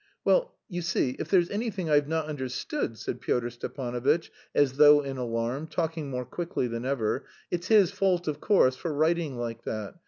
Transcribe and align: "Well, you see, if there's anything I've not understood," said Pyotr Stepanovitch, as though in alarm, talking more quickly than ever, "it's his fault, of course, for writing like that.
"Well, 0.25 0.55
you 0.67 0.81
see, 0.81 1.15
if 1.19 1.27
there's 1.29 1.51
anything 1.51 1.87
I've 1.87 2.07
not 2.07 2.25
understood," 2.25 2.97
said 2.97 3.21
Pyotr 3.21 3.51
Stepanovitch, 3.51 4.31
as 4.55 4.77
though 4.77 5.01
in 5.03 5.17
alarm, 5.17 5.67
talking 5.67 6.09
more 6.09 6.25
quickly 6.25 6.65
than 6.67 6.85
ever, 6.85 7.25
"it's 7.51 7.67
his 7.67 7.91
fault, 7.91 8.27
of 8.27 8.39
course, 8.41 8.75
for 8.75 8.91
writing 8.91 9.37
like 9.37 9.63
that. 9.65 9.93